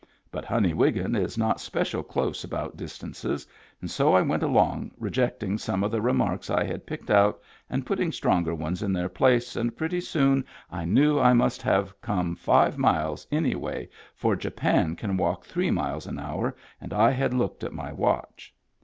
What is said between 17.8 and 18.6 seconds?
watch.